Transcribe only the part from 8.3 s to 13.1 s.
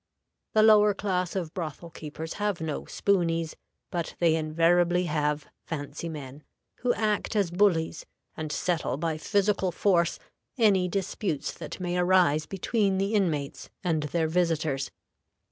and settle by physical force any disputes that may arise between